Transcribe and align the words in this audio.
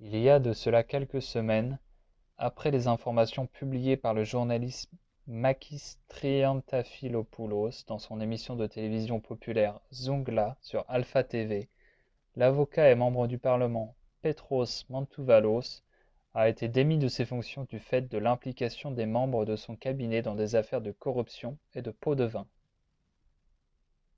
il 0.00 0.16
y 0.18 0.28
a 0.28 0.40
de 0.40 0.52
cela 0.52 0.82
quelques 0.82 1.22
semaines 1.22 1.78
après 2.38 2.72
les 2.72 2.88
informations 2.88 3.46
publiées 3.46 3.96
par 3.96 4.14
le 4.14 4.24
journaliste 4.24 4.90
makis 5.28 5.96
triantafylopoulos 6.08 7.84
dans 7.86 8.00
son 8.00 8.20
émission 8.20 8.56
de 8.56 8.66
télévision 8.66 9.20
populaire 9.20 9.78
«zoungla» 9.94 10.56
sur 10.60 10.84
alpha 10.88 11.22
tv 11.22 11.68
l'avocat 12.34 12.90
et 12.90 12.96
membre 12.96 13.28
du 13.28 13.38
parlement 13.38 13.94
petros 14.22 14.82
mantouvalos 14.88 15.84
a 16.34 16.48
été 16.48 16.66
démis 16.66 16.98
de 16.98 17.06
ses 17.06 17.26
fonctions 17.26 17.66
du 17.70 17.78
fait 17.78 18.10
de 18.10 18.18
l'implication 18.18 18.90
des 18.90 19.06
membres 19.06 19.44
de 19.44 19.54
son 19.54 19.76
cabinet 19.76 20.20
dans 20.20 20.34
des 20.34 20.56
affaires 20.56 20.80
de 20.82 20.90
corruption 20.90 21.56
et 21.74 21.82
de 21.82 21.92
pots-de-vin 21.92 22.44